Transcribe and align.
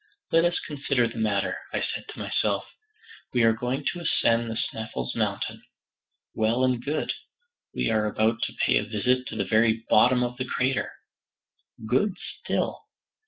"Let 0.31 0.45
us 0.45 0.59
consider 0.65 1.07
the 1.07 1.19
matter," 1.19 1.59
I 1.71 1.79
said 1.79 2.05
to 2.09 2.17
myself; 2.17 2.65
"we 3.35 3.43
are 3.43 3.53
going 3.53 3.85
to 3.85 3.99
ascend 3.99 4.49
the 4.49 4.55
Sneffels 4.57 5.13
mountain. 5.15 5.61
Well 6.33 6.63
and 6.63 6.83
good. 6.83 7.13
We 7.75 7.91
are 7.91 8.07
about 8.07 8.41
to 8.45 8.53
pay 8.65 8.77
a 8.77 8.83
visit 8.83 9.27
to 9.27 9.35
the 9.35 9.45
very 9.45 9.85
bottom 9.91 10.23
of 10.23 10.37
the 10.37 10.45
crater. 10.45 10.91
Good, 11.85 12.15
still. 12.39 12.81